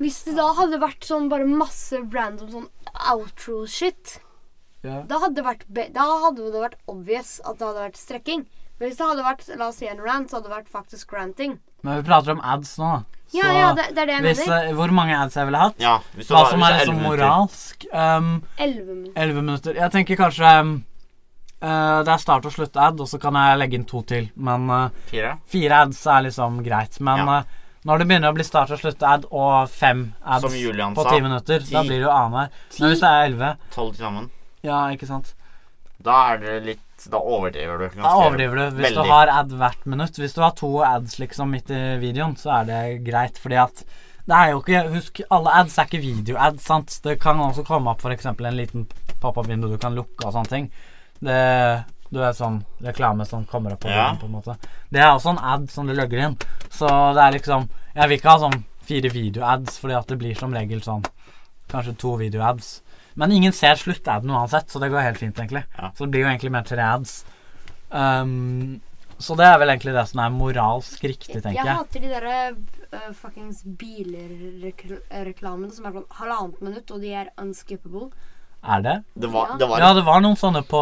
[0.00, 2.68] hvis det da hadde vært sånn bare masse random sånn
[3.12, 4.16] outro-shit,
[4.82, 5.02] ja.
[5.06, 8.46] da hadde, det vært be da hadde det vært obvious at det hadde vært strekking.
[8.78, 11.12] Men hvis det hadde vært la oss si en rant, så hadde det vært faktisk
[11.14, 11.58] ranting.
[11.82, 13.04] Men vi prater om ads nå, da.
[13.32, 14.64] Ja, Så ja, det, det er det jeg hvis, mener.
[14.66, 15.76] eh, Hvor mange ads jeg ville hatt?
[15.78, 17.24] Ja, hvis Hva som er liksom 11 minutter.
[17.24, 17.84] moralsk?
[17.92, 19.22] Um, 11 minutter.
[19.22, 19.74] 11 minutter.
[19.84, 20.72] Jeg tenker kanskje um,
[21.62, 24.26] uh, Det er start og slutt-ad, og så kan jeg legge inn to til.
[24.34, 25.36] Men uh, Fire?
[25.46, 26.98] fire ads er liksom greit.
[27.00, 27.38] Men Ja.
[27.38, 31.10] uh, når det begynner å bli start og slutt-ad og fem ads på sa.
[31.14, 32.50] ti minutter, da blir det jo annenhver.
[32.80, 34.26] Men hvis det er elleve Tolv til sammen.
[34.62, 35.30] Ja, ikke sant?
[36.02, 37.88] Da er det litt Da overdriver du.
[38.02, 38.76] Da overdriver du.
[38.76, 39.04] Hvis Veldig.
[39.04, 42.60] du har ad hvert minutt Hvis du har to ads liksom midt i videoen, så
[42.60, 43.84] er det greit, fordi at
[44.28, 46.98] det er jo ikke Husk, alle ads er ikke video-ads, sant?
[47.02, 48.26] Det kan også komme opp f.eks.
[48.26, 48.84] en liten
[49.20, 50.70] pop-up-vindu du kan lukke og sånne ting.
[51.20, 54.16] Det Du vet sånn reklame som kommer opp på Ja.
[54.18, 54.56] på en måte.
[54.90, 56.36] Det er også en ad som du logger inn.
[56.70, 60.34] Så det er liksom Jeg vil ikke ha sånn fire video-ads, fordi at det blir
[60.36, 61.04] som regel sånn
[61.70, 62.80] Kanskje to video-ads.
[63.14, 65.64] Men ingen ser slutt-aden uansett, så det går helt fint, egentlig.
[65.78, 65.90] Ja.
[65.96, 67.24] Så det blir jo egentlig mer tre ads.
[67.90, 68.80] Um,
[69.18, 71.76] så det er vel egentlig det som er moralsk riktig, tenker Jeg jeg.
[71.76, 72.36] hater de derre
[72.94, 78.10] uh, fuckings bilreklamene som er sånn halvannet minutt, og de er unskippable.
[78.62, 78.96] Er det?
[79.16, 79.56] Det var, Ja.
[79.56, 80.80] det var Ja, det var noen sånne på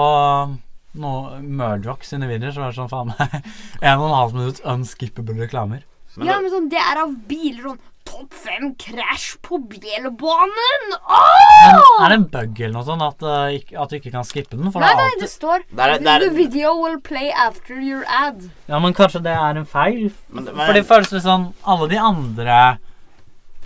[0.98, 3.42] no, Murdoch sine videoer som var sånn faen meg
[3.82, 5.82] en og en halv minutt unskippable reklamer.
[6.16, 10.84] Men ja, men sånn, det er av biler sånn Topp fem krasj på bjellebanen!
[10.88, 14.24] Men er det en bug eller noe sånt at, uh, ikk- at du ikke kan
[14.26, 14.70] skippe den?
[14.72, 16.98] For Nei, det er nei, alltid det står Det er- det er- The video will
[17.00, 18.50] play after your ad.
[18.68, 20.12] Ja, men kanskje det er en feil?
[20.30, 22.78] Men det- For det føles litt sånn Alle de andre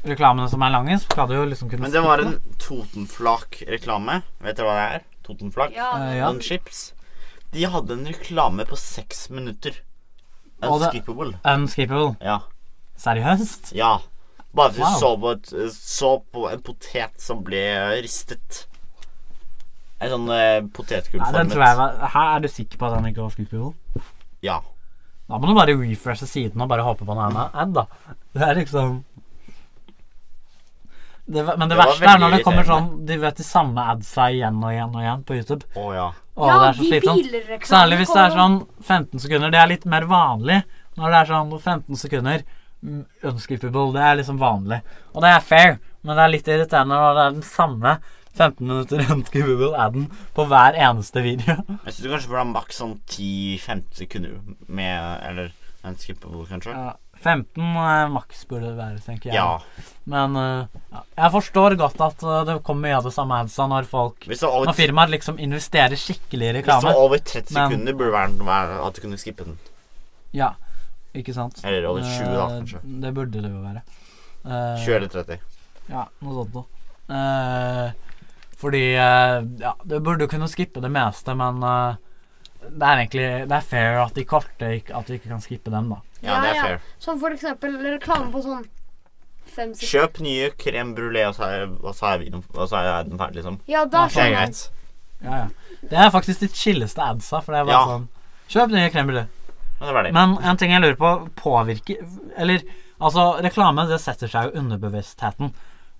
[0.05, 4.22] reklamene som er lange, så skal du jo liksom kunne Men det var en Totenflak-reklame.
[4.42, 5.05] Vet dere hva det er?
[5.22, 5.72] Totenflak?
[5.74, 6.26] Ja, Eh, ja.
[6.33, 6.92] Noen chips.
[7.52, 9.76] De hadde en reklame på seks minutter.
[10.62, 11.35] Og det- Unskippable.
[11.44, 12.16] Unskippable.
[12.20, 12.40] Ja.
[12.98, 13.72] Seriøst?
[13.74, 13.98] ja.
[14.52, 14.98] Bare for Wow.
[15.00, 17.62] så, på et, så på en potet som ble
[18.04, 18.66] ristet.
[20.02, 21.56] En sånn eh, potetgullformet.
[22.12, 24.02] Her er du sikker på at den ikke var skippable?
[24.44, 24.58] Ja.
[25.30, 27.86] Da må du bare refreshe siden og bare håpe på en ad, da.
[28.34, 29.04] Det er liksom
[31.24, 34.26] det, Men det, Det verste er når det kommer sånn De vet de samme adsa
[34.34, 35.68] igjen og igjen og igjen på YouTube.
[35.78, 36.08] Oh, ja.
[36.34, 37.68] Og ja, det er så slitsomt.
[37.68, 39.52] Særlig hvis det er sånn 15 sekunder.
[39.54, 40.58] Det er litt mer vanlig
[40.98, 42.44] når det er sånn 15 sekunder
[42.83, 43.92] mm, unskippable.
[43.97, 44.83] Det er liksom vanlig.
[45.12, 47.97] Og det er fair, men det er litt irriterende når det er den samme
[48.33, 51.59] 15 minutter unskippable aden på hver eneste video.
[51.85, 56.73] Jeg syns du kanskje burde ha maks sånn 10-15 sekunder med Eller unskippable, kanskje.
[56.73, 59.37] Ja, 15 eh, maks burde det være, tenker jeg.
[59.37, 59.92] Ja.
[60.11, 61.03] Men uh, ja.
[61.18, 64.75] jeg forstår godt at uh, det kommer mye av det samme adsa når folk Når
[64.79, 68.81] firmaer liksom investerer skikkelig i hvis det var over 30 Men- sekunder, burde det være
[68.87, 69.59] at du kunne skippe den.
[70.33, 70.55] Ja,
[71.14, 71.61] ikke sant?
[71.64, 72.81] Eller over 20, da, Eh, kanskje.
[73.03, 73.83] Det burde det jo være.
[74.44, 75.38] Eh, 20 eller 30.
[75.88, 76.64] Ja, noe sånt noe.
[77.12, 77.92] Eh,
[78.62, 81.96] fordi eh, Ja, du burde jo kunne skippe det meste, men eh,
[82.62, 85.88] det er egentlig Det er fair at de korte At du ikke kan skippe dem,
[85.90, 85.98] da.
[86.22, 86.79] Ja, det er fair.
[87.03, 88.62] Som for eksempel reklame på sånn
[89.53, 89.90] fem sekunder.
[89.90, 93.18] Kjøp nye crème brulé, og så er, og så er, videoen, og så er den
[93.20, 93.59] ferdig, liksom.
[93.68, 94.38] Ja, da Det er skjønner jeg.
[94.38, 94.70] greit.
[95.22, 95.48] Ja, ja.
[95.90, 97.85] Det er faktisk de chilleste adsa, for det er bare Ja.
[97.90, 98.09] sånn
[98.55, 99.27] Kjøp nye crème brulé.
[100.12, 102.05] Men en ting jeg lurer på, påvirker
[102.38, 102.62] Eller
[102.99, 105.51] altså, reklame det setter seg jo underbevisstheten.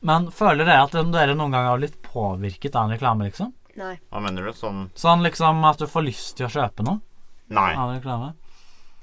[0.07, 3.53] Men føler dere at dere noen gang har blitt påvirket av en reklame, liksom?
[3.79, 3.97] Nei.
[4.11, 4.53] Hva mener du?
[4.57, 7.01] Sånn Sånn liksom at du får lyst til å kjøpe noe
[7.53, 7.71] Nei.
[7.75, 8.33] av reklame?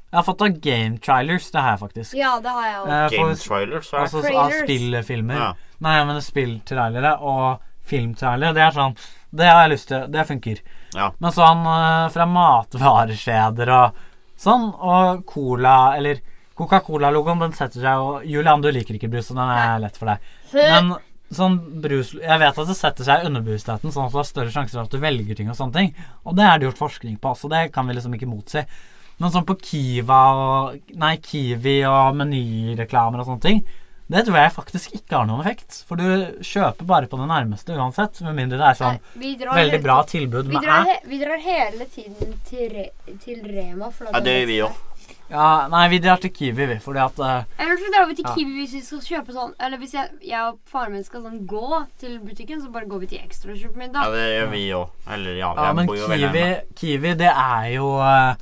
[0.10, 2.13] Jeg har fått av game trailers, det har jeg faktisk.
[2.18, 2.94] Ja, det har jeg også.
[2.94, 4.00] Eh, Game trailers, hva?
[4.06, 5.42] Altså av spillfilmer.
[5.44, 5.50] Ja.
[5.86, 8.96] Nei, men spilltrailere og filmtrailere, det er sånn
[9.30, 10.08] Det har jeg lyst til.
[10.10, 10.62] Det funker.
[10.98, 11.12] Ja.
[11.22, 14.00] Men sånn eh, fra matvarekjeder og
[14.39, 16.21] sånn, og cola Eller
[16.60, 20.12] Coca-Cola-logoen, den setter seg jo Julian, du liker ikke brus, så den er lett for
[20.12, 20.25] deg.
[20.56, 20.89] Men
[21.30, 24.54] sånn brus Jeg vet at det setter seg i underbevisstheten, sånn at du har større
[24.54, 25.91] sjanser for at du velger ting og sånne ting.
[26.25, 28.65] Og det er det gjort forskning på, også, det kan vi liksom ikke motsi.
[29.19, 33.63] Men sånn på Kiva og Nei, Kiwi og menyreklamer og sånne ting,
[34.10, 35.84] Det tror jeg faktisk ikke har noen effekt.
[35.86, 38.17] For du kjøper bare på det nærmeste uansett.
[38.26, 40.95] Med mindre det er sånn Nei, veldig bra tilbud Vi med drar, æ.
[41.12, 42.88] vi drar hele tiden til, re,
[43.22, 43.91] til Rema.
[43.93, 44.80] For Ja, det gjør vi òg.
[45.30, 46.80] Ja, nei, vi drar til Kiwi, vi.
[46.82, 48.34] Fordi at uh, Eller så drar vi til Ja.
[48.34, 51.43] Kiwi hvis vi skal kjøpe sånn Eller hvis jeg, jeg og faren min skal sånn
[51.50, 54.10] gå til butikken, så bare går vi til Ekstra og kjøper middag.
[54.10, 54.98] Ja, det gjør vi òg.
[55.13, 56.48] Eller ja, Ja, men bor jo Kiwi.
[56.82, 58.34] Kiwi, det er jo uh,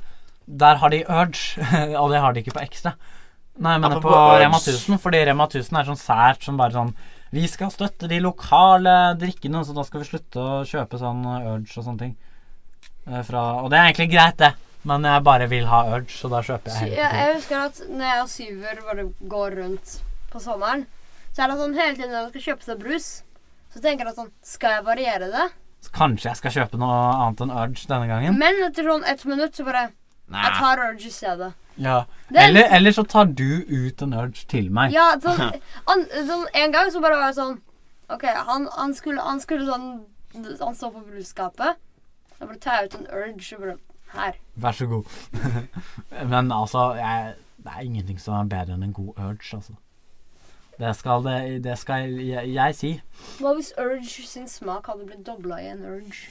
[0.64, 1.68] Der har de Urge,
[2.00, 2.96] og det har de ikke på Ekstra.
[3.58, 6.76] Nei, men Ja, på, på Rema 1000, fordi Rema 1000 er sånn sært som bare
[6.76, 6.92] sånn
[7.34, 11.74] Vi skal støtte de lokale drikkene, så da skal vi slutte å kjøpe sånn Urge
[11.76, 12.14] og sånne ting.
[13.08, 14.52] Eh, Fra, og det er egentlig greit, det.
[14.88, 17.80] Men jeg bare vil ha Urge, så da kjøper jeg hele hele jeg husker at
[17.90, 19.96] når jeg og Syver bare går rundt
[20.32, 20.86] på sommeren,
[21.34, 23.08] så er det sånn hele tiden når man skal kjøpe seg brus,
[23.74, 25.48] så tenker jeg sånn Skal jeg variere det?
[25.84, 28.38] Så kanskje jeg skal kjøpe noe annet enn Urge denne gangen.
[28.40, 29.88] Men etter sånn ett minutt så bare
[30.30, 31.52] Jeg tar Urge i stedet.
[31.78, 31.98] Ja.
[32.34, 34.92] Er- Eller, eller så tar du ut en Urge til meg.
[34.92, 35.40] Ja, sånn,
[35.86, 37.60] an, sånn En gang så bare var jeg sånn
[38.10, 40.06] OK, han, han, skulle, han skulle sånn
[40.60, 41.76] Han står på brudskapet.
[42.38, 43.76] Da bare tar jeg ut en Urge og bare
[44.14, 44.36] Her.
[44.56, 45.04] Vær så god.
[46.32, 49.74] Men altså, jeg, det er ingenting som er bedre enn en god urge, altså.
[50.78, 52.92] Det skal, det, det skal jeg, jeg si.
[53.40, 56.30] Hva hvis Urge sin smak hadde blitt dobla i en Urge?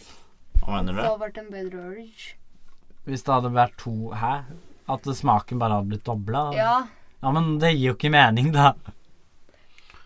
[0.64, 2.34] Hva mener Det Så hadde vært en bedre Urge.
[3.08, 4.34] Hvis det hadde vært to Hæ?
[4.92, 6.46] At smaken bare hadde blitt dobla?
[6.56, 6.76] Ja.
[7.22, 8.74] ja, men det gir jo ikke mening, da.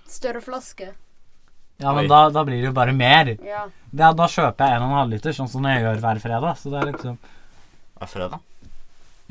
[0.10, 0.92] Større flaske.
[1.82, 3.32] Ja, men da, da blir det jo bare mer.
[3.46, 3.66] Ja.
[3.90, 6.58] Da, da kjøper jeg en og en halv liter, sånn som jeg gjør hver fredag.
[6.62, 8.44] Så det er liksom Hva er fredag?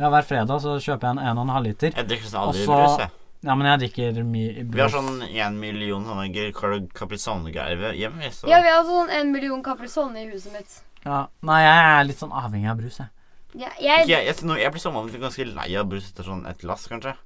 [0.00, 1.94] Ja, hver fredag så kjøper jeg en en og en halv liter.
[1.94, 3.14] Jeg drikker sånn aldri Og brus, jeg.
[3.40, 4.74] Ja, men jeg drikker mye brus.
[4.76, 6.50] Vi har sånn 1 million sånne
[6.96, 8.20] Caprisone-greier hjemme.
[8.22, 8.50] vi, Så.
[8.50, 10.82] ja, vi har sånn en million Caprisone i huset mitt.
[11.04, 11.26] ja.
[11.40, 13.08] Nei, jeg er litt sånn avhengig av brus, jeg.
[13.58, 16.44] Ja, Ikke jeg, jeg, jeg, nå- jeg blir sånn ganske lei av brus etter sånn
[16.46, 17.16] et glass, kanskje.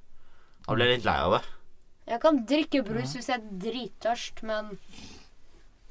[0.65, 1.43] Da blir jeg litt lei av det.
[2.07, 4.77] jeg kan drikke brus hvis jeg er drittørst, men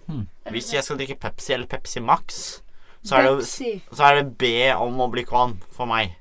[0.06, 0.26] Hmm.
[0.52, 2.60] Hvis jeg skal drikke Pepsi eller Pepsi Max,
[3.02, 3.46] så er det,
[3.88, 6.12] så er det B om å bli kvalm for meg.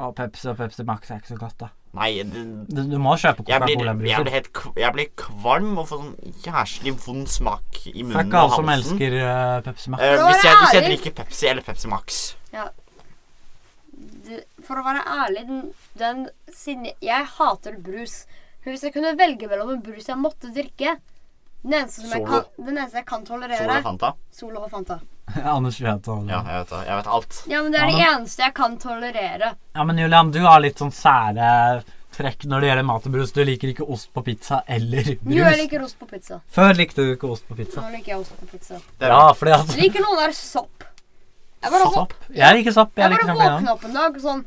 [0.00, 1.68] Og Pepsi og Pepsi Max er ikke så godt, da.
[1.98, 6.02] Nei, det, Du, du må kjøpe jeg, blir, jeg, blir jeg blir kvalm og får
[6.02, 10.02] sånn jæslig vond smak i munnen Fuck og alle som elsker uh, Pepsi Max.
[10.04, 12.18] Uh, hvis, jeg, hvis jeg drikker Pepsi eller Pepsi Max
[12.52, 12.66] det,
[14.66, 15.62] For å være ærlig, den,
[16.00, 18.22] den siden jeg, jeg hater brus.
[18.64, 20.96] Men hvis jeg kunne velge mellom en brus jeg måtte drikke
[21.62, 24.10] Den eneste, som jeg kan, den eneste jeg kan tolerere tolerere og Fanta.
[24.34, 24.98] Solo og Fanta.
[25.56, 26.16] Anders vet det.
[26.30, 26.82] Ja, jeg vet det.
[26.86, 27.38] Jeg vet alt.
[27.50, 29.52] Ja, men det er Ja, det eneste jeg kan tolerere.
[29.74, 31.48] Ja, men Julian, du har litt sånn sære
[32.18, 33.32] trekk når det gjelder mat og brus.
[33.34, 35.34] Du liker ikke ost på pizza eller brus.
[35.34, 36.40] Jo, jeg liker ost på pizza.
[36.54, 37.82] Før likte du ikke ost på pizza.
[37.84, 38.80] Nå liker jeg ost på pizza.
[38.98, 40.87] Det er Ja, fordi at Liker noen der sopp?
[41.62, 42.12] Jeg bare, Sopp?
[42.34, 42.92] Jeg liker sopp.
[42.96, 44.44] Jeg jeg liker bare våkna opp en dag sånn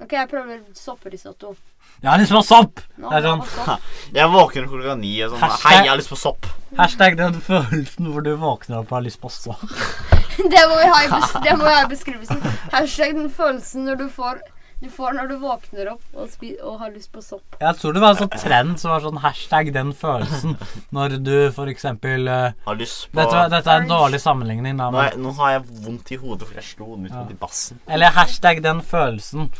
[0.00, 1.54] OK, jeg prøver sopprisotto.
[2.00, 2.80] Jeg har lyst på sopp!
[2.96, 3.88] Nå, Det er det sånn sopp.
[4.16, 6.46] Jeg våkner klokka ni og sånn Hashtag- Hei, jeg har lyst på sopp.
[6.78, 9.60] Hashtag den følelsen hvor du våkner opp og har lyst på sopp.
[10.40, 12.40] Det må vi ha i, bes det må vi ha i beskrivelsen.
[12.72, 14.40] Hashtag den følelsen når du får
[14.80, 17.56] du får når du våkner opp og, spi og har lyst på sopp.
[17.60, 20.56] Jeg tror det var en sånn trend som var sånn hashtag den følelsen
[20.96, 24.88] når du for eksempel eh, Har lyst på dette, dette er en dårlig sammenligning, da,
[24.94, 27.24] nå, nå har jeg vondt i hodet, for jeg slo den ut Ja.
[27.24, 27.80] mot i bassen.
[27.86, 29.50] Eller hashtag den følelsen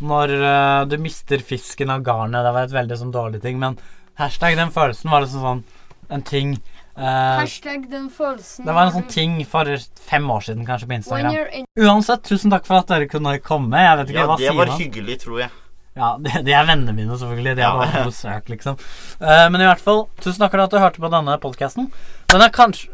[0.00, 2.40] når uh, du mister fisken av garnet.
[2.40, 3.76] Det var et veldig sånn dårlig ting, men
[4.16, 5.64] hashtag den følelsen var liksom sånn
[6.10, 6.56] en ting
[6.96, 9.70] eh, Hashtag den følelsen Det var en sånn ting for
[10.10, 11.36] fem år siden kanskje på Instagram.
[11.52, 13.78] in Uansett, tusen takk for at dere kunne komme.
[13.78, 14.78] Jeg vet ikke Ja, hva det sier var man?
[14.80, 15.50] hyggelig, tror jeg.
[15.96, 17.56] Ja, det, det er vennene mine, selvfølgelig.
[17.56, 18.04] De er Ja.
[18.06, 18.78] besøk, liksom.
[19.20, 21.90] Uh, men i hvert fall, tusen takk for at du hørte på denne podkasten.
[22.30, 22.88] Den er kanskje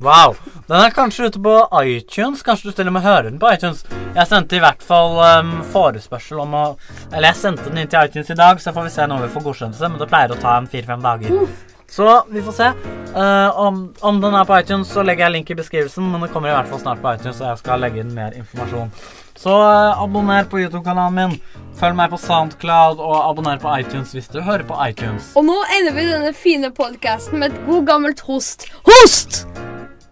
[0.00, 0.34] Wow.
[0.66, 1.52] Den er kanskje ute på
[1.86, 2.42] iTunes.
[2.42, 3.84] Kanskje du til og med hører den på iTunes.
[4.16, 6.64] Jeg sendte i hvert fall um, forespørsel om å
[7.12, 9.32] Eller jeg sendte den inn til iTunes i dag, så får vi se når vi
[9.36, 9.88] får godkjennelse.
[9.92, 11.46] Men det pleier å ta en fire-fem dager.
[11.88, 12.70] Så vi får se.
[13.16, 16.10] Uh, om, om den er på iTunes, så legger jeg link i beskrivelsen.
[16.12, 18.36] Men den kommer i hvert fall snart på iTunes, og jeg skal legge inn mer
[18.36, 18.90] informasjon.
[19.36, 21.36] Så uh, abonner på YouTube-kanalen min.
[21.76, 25.32] Følg meg på Soundcloud, og abonner på iTunes hvis du hører på iTunes.
[25.36, 28.68] Og nå ender vi denne fine podkasten med et god gammelt host.
[28.88, 29.44] Host!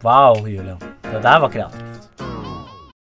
[0.04, 0.80] Wow, Julian.
[1.08, 1.93] Det der var kreativt.